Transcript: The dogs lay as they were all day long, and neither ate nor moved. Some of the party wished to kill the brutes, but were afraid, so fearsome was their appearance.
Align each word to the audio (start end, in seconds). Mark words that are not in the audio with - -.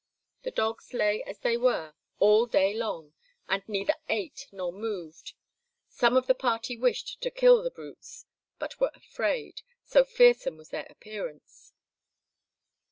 The 0.41 0.49
dogs 0.49 0.95
lay 0.95 1.21
as 1.25 1.37
they 1.37 1.57
were 1.57 1.93
all 2.17 2.47
day 2.47 2.73
long, 2.73 3.13
and 3.47 3.61
neither 3.69 3.93
ate 4.09 4.47
nor 4.51 4.73
moved. 4.73 5.33
Some 5.89 6.17
of 6.17 6.25
the 6.25 6.33
party 6.33 6.75
wished 6.75 7.21
to 7.21 7.29
kill 7.29 7.61
the 7.61 7.69
brutes, 7.69 8.25
but 8.57 8.79
were 8.79 8.89
afraid, 8.95 9.61
so 9.83 10.03
fearsome 10.03 10.57
was 10.57 10.69
their 10.69 10.87
appearance. 10.89 11.73